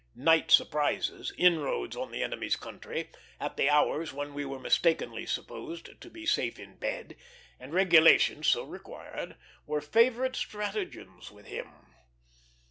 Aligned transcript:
Night 0.15 0.49
surprises, 0.49 1.31
inroads 1.37 1.95
on 1.95 2.09
the 2.09 2.23
enemy's 2.23 2.55
country, 2.55 3.11
at 3.39 3.55
the 3.55 3.69
hours 3.69 4.11
when 4.11 4.33
we 4.33 4.43
were 4.43 4.57
mistakenly 4.57 5.27
supposed 5.27 6.01
to 6.01 6.09
be 6.09 6.25
safe 6.25 6.57
in 6.57 6.75
bed, 6.77 7.15
and 7.59 7.71
regulations 7.71 8.47
so 8.47 8.63
required, 8.63 9.37
were 9.67 9.79
favorite 9.79 10.35
stratagems 10.35 11.29
with 11.29 11.45
him. 11.45 11.71